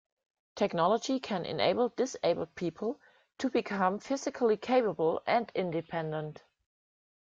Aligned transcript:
Technology 0.55 1.19
can 1.19 1.45
enable 1.45 1.89
disabled 1.89 2.55
people 2.55 2.99
to 3.37 3.51
become 3.51 3.99
physically 3.99 4.57
capable 4.57 5.21
and 5.27 5.51
independent. 5.53 6.41